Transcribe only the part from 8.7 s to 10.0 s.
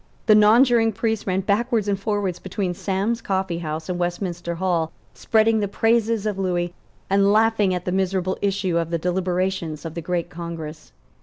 of the deliberations of